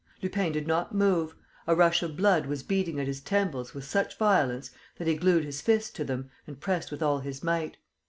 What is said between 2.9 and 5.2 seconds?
at his temples with such violence that he